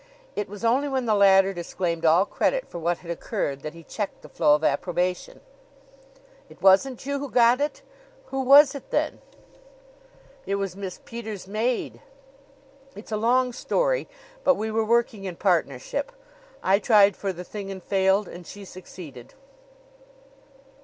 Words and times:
It 0.35 0.49
was 0.49 0.65
only 0.65 0.87
when 0.89 1.05
the 1.05 1.13
latter 1.13 1.53
disclaimed 1.53 2.05
all 2.05 2.25
credit 2.25 2.67
for 2.67 2.79
what 2.79 2.97
had 3.05 3.11
occurred 3.11 3.61
that 3.61 3.75
he 3.75 3.83
checked 3.83 4.23
the 4.23 4.29
flow 4.29 4.55
of 4.55 4.63
approbation. 4.63 5.41
"It 6.49 6.59
wasn't 6.59 7.05
you 7.05 7.19
who 7.19 7.29
got 7.29 7.61
it? 7.61 7.83
Who 8.33 8.39
was 8.41 8.73
it, 8.73 8.89
then?" 8.89 9.21
"It 10.47 10.55
was 10.55 10.75
Miss 10.75 10.99
Peters' 11.05 11.45
maid. 11.47 12.01
It's 12.95 13.11
a 13.11 13.15
long 13.15 13.53
story; 13.53 14.09
but 14.43 14.55
we 14.55 14.71
were 14.71 14.83
working 14.83 15.25
in 15.25 15.35
partnership. 15.35 16.11
I 16.63 16.79
tried 16.79 17.15
for 17.15 17.31
the 17.31 17.43
thing 17.43 17.69
and 17.69 17.83
failed, 17.83 18.27
and 18.27 18.47
she 18.47 18.65
succeeded." 18.65 19.35